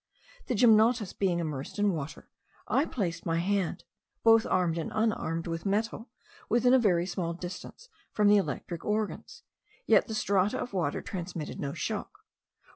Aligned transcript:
The 0.47 0.55
gymnotus 0.55 1.13
being 1.13 1.37
immersed 1.37 1.77
in 1.77 1.91
water, 1.93 2.27
I 2.67 2.85
placed 2.85 3.23
my 3.23 3.37
hand, 3.37 3.83
both 4.23 4.47
armed 4.47 4.79
and 4.79 4.91
unarmed 4.95 5.45
with 5.45 5.63
metal, 5.63 6.09
within 6.49 6.73
a 6.73 6.79
very 6.79 7.05
small 7.05 7.35
distance 7.35 7.87
from 8.11 8.27
the 8.27 8.37
electric 8.37 8.83
organs; 8.83 9.43
yet 9.85 10.07
the 10.07 10.15
strata 10.15 10.57
of 10.59 10.73
water 10.73 11.03
transmitted 11.03 11.59
no 11.59 11.73
shock, 11.73 12.09
while 12.13 12.59
M. 12.63 12.67